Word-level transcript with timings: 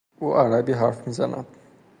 او 0.19 0.33
عربی 0.37 0.73
حرف 0.73 1.07
میزند. 1.07 1.47